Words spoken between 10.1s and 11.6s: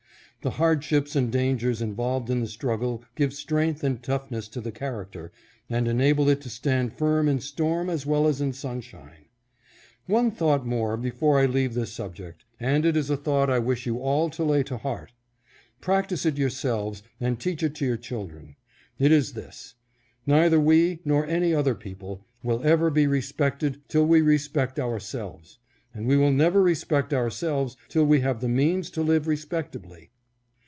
thought more before I